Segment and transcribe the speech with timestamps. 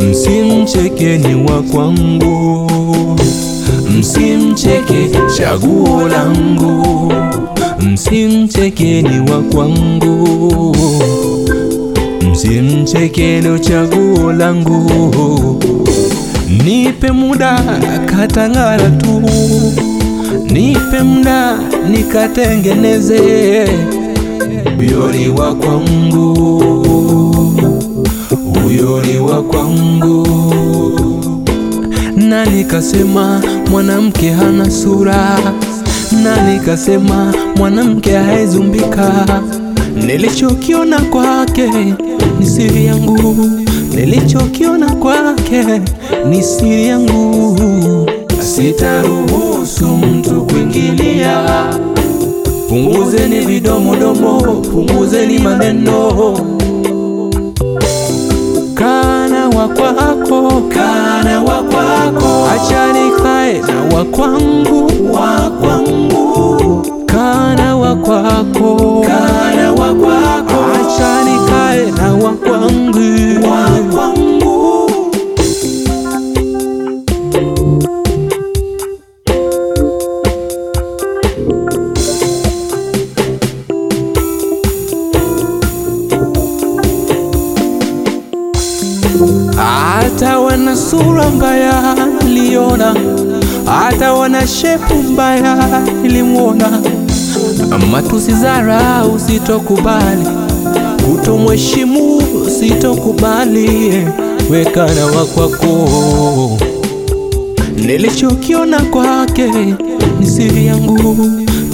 [0.00, 2.70] Msimcheke ni wa kwangu,
[3.98, 7.12] msimcheke chaguo langu,
[7.92, 10.76] msimcheke ni wa kwangu,
[12.32, 15.60] msimcheke ni chaguo langu.
[16.64, 17.60] Nipe muda
[18.06, 19.22] katangara tu,
[20.52, 21.58] nipe muda
[21.90, 23.68] nikatengeneze,
[24.78, 26.45] ni wa kwangu,
[32.28, 33.40] Na nikasema
[33.70, 35.38] mwanamke hana sura,
[36.22, 39.26] na nikasema mwanamke haezumbika.
[40.06, 41.94] Nilichokiona kwake
[42.40, 43.50] ni siri yangu,
[43.94, 45.64] nilichokiona kwake
[46.28, 47.56] ni siri yangu.
[48.40, 51.64] Sitaruhusu mtu kuingilia.
[52.68, 54.40] Punguzeni vidomodomo,
[54.72, 56.12] punguzeni maneno.
[58.74, 61.95] Kana wa kwako, kana wa kwako,
[62.56, 65.05] acha nikae na wa kwangu, wa kwangu.
[89.56, 92.94] Hata wana sura mbaya niliona,
[93.64, 96.80] hata wana shepu mbaya nilimwona.
[97.90, 100.26] Matusi, dharau sitokubali,
[101.08, 102.22] kutomheshimu
[102.58, 103.92] sitokubali.
[104.50, 105.88] Wekana wakwako
[107.76, 109.50] nilichokiona kwake
[110.20, 111.16] ni siri yangu,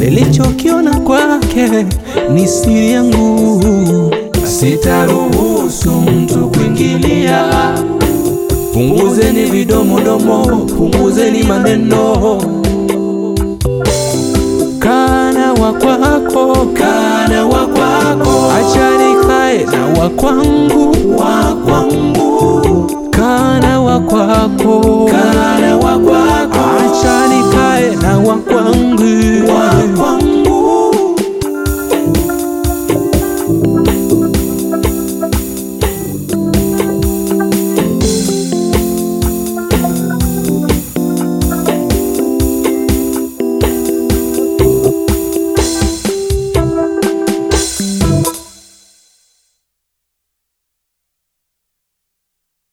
[0.00, 1.86] nilichokiona kwake
[2.34, 3.64] ni siri yangu.
[4.60, 7.44] Sitaruhusu mtu kuingilia.
[8.72, 12.38] Punguzeni vidomodomo, punguzeni maneno.
[14.78, 20.79] Kana wa kwako, kana wa kwako, acha nikae na wa kwangu,